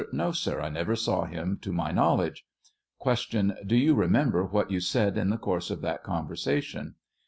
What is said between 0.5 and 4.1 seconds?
I never saw him to my knowledge. Q. Do you